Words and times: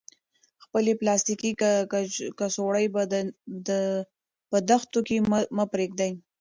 خپلې 0.63 0.91
پلاستیکي 0.99 1.51
کڅوړې 2.39 2.85
په 4.51 4.57
دښتو 4.69 4.99
کې 5.07 5.17
مه 5.57 5.65
پریږدئ. 5.73 6.11